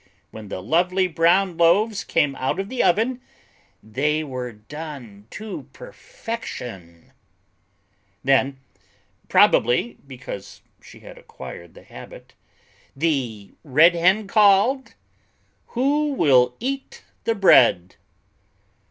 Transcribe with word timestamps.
when 0.31 0.47
the 0.49 0.63
lovely 0.63 1.05
brown 1.07 1.55
loaves 1.57 2.03
came 2.03 2.35
out 2.37 2.59
of 2.59 2.69
the 2.69 2.81
oven, 2.81 3.21
they 3.83 4.23
were 4.23 4.51
done 4.51 5.27
to 5.29 5.67
perfection. 5.73 7.11
Then, 8.23 8.59
probably 9.29 9.99
because 10.07 10.61
she 10.81 11.01
had 11.01 11.19
acquired 11.19 11.75
the 11.75 11.83
habit, 11.83 12.33
the 12.95 13.51
Red 13.63 13.93
Hen 13.93 14.25
called: 14.25 14.95
"Who 15.77 16.13
will 16.13 16.55
eat 16.59 17.03
the 17.25 17.35
Bread?" 17.35 17.97